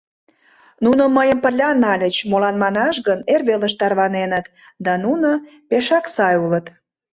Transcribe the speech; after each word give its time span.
Нуно 0.83 1.03
мыйым 1.15 1.39
пырля 1.43 1.69
нальыч, 1.83 2.15
молан 2.29 2.55
манаш 2.63 2.95
гын 3.07 3.19
эрвелыш 3.33 3.73
тарваненыт, 3.79 4.45
да 4.85 4.93
нуно 5.03 5.29
пешак 5.69 6.05
сай 6.15 6.35
улыт! 6.45 6.65